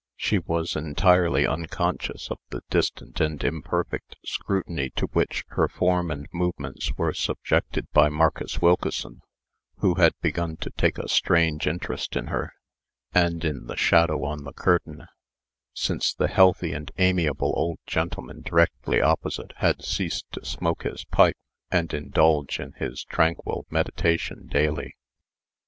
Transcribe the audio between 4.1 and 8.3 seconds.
scrutiny to which her form and movements were subjected by